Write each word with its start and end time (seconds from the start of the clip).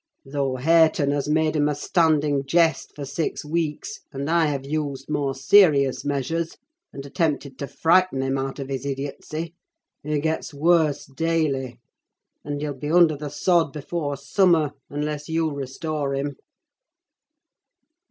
Though 0.25 0.55
Hareton 0.55 1.11
has 1.11 1.29
made 1.29 1.55
him 1.55 1.69
a 1.69 1.75
standing 1.75 2.43
jest 2.43 2.91
for 2.95 3.05
six 3.05 3.45
weeks, 3.45 3.99
and 4.11 4.31
I 4.31 4.47
have 4.47 4.65
used 4.65 5.11
more 5.11 5.35
serious 5.35 6.03
measures, 6.03 6.57
and 6.91 7.05
attempted 7.05 7.59
to 7.59 7.67
frighten 7.67 8.23
him 8.23 8.35
out 8.35 8.57
of 8.57 8.67
his 8.69 8.83
idiocy, 8.83 9.53
he 10.01 10.19
gets 10.19 10.55
worse 10.55 11.05
daily; 11.05 11.79
and 12.43 12.59
he'll 12.61 12.73
be 12.73 12.89
under 12.91 13.15
the 13.15 13.29
sod 13.29 13.71
before 13.73 14.17
summer, 14.17 14.71
unless 14.89 15.29
you 15.29 15.51
restore 15.51 16.15
him!" 16.15 16.35